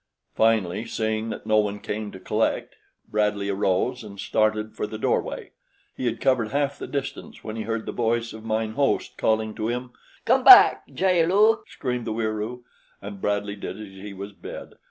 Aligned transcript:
Finally, 0.33 0.83
seeing 0.87 1.29
that 1.29 1.45
no 1.45 1.57
one 1.59 1.79
came 1.79 2.09
to 2.11 2.19
collect, 2.19 2.75
Bradley 3.07 3.49
arose 3.49 4.03
and 4.03 4.19
started 4.19 4.73
for 4.75 4.87
the 4.87 4.97
doorway. 4.97 5.51
He 5.95 6.07
had 6.07 6.19
covered 6.19 6.47
half 6.47 6.79
the 6.79 6.87
distance 6.87 7.43
when 7.43 7.55
he 7.55 7.61
heard 7.61 7.85
the 7.85 7.91
voice 7.91 8.33
of 8.33 8.43
mine 8.43 8.71
host 8.71 9.15
calling 9.15 9.53
to 9.53 9.67
him: 9.67 9.91
"Come 10.25 10.43
back, 10.43 10.87
jaal 10.91 11.27
lu," 11.27 11.63
screamed 11.67 12.05
the 12.07 12.13
Wieroo; 12.13 12.63
and 12.99 13.21
Bradley 13.21 13.55
did 13.55 13.79
as 13.79 13.89
he 13.89 14.11
was 14.11 14.33
bid. 14.33 14.73